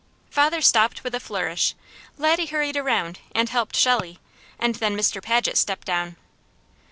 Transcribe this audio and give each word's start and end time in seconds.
Father 0.31 0.61
stopped 0.63 1.03
with 1.03 1.13
a 1.13 1.19
flourish, 1.19 1.75
Laddie 2.17 2.47
hurried 2.47 2.75
around 2.75 3.19
and 3.35 3.49
helped 3.49 3.75
Shelley, 3.75 4.17
and 4.57 4.73
then 4.73 4.97
Mr. 4.97 5.21
Paget 5.21 5.59
stepped 5.59 5.85
down. 5.85 6.15